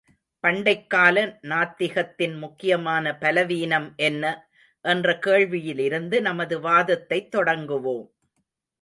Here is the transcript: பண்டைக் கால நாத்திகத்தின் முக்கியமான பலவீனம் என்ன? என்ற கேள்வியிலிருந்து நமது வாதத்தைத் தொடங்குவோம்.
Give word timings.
பண்டைக் 0.43 0.89
கால 0.89 1.39
நாத்திகத்தின் 1.41 2.37
முக்கியமான 2.39 3.17
பலவீனம் 3.17 3.93
என்ன? 3.95 4.49
என்ற 4.85 5.19
கேள்வியிலிருந்து 5.25 6.21
நமது 6.21 6.59
வாதத்தைத் 6.59 7.31
தொடங்குவோம். 7.31 8.11